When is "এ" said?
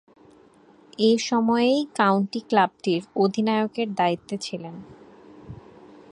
0.99-1.11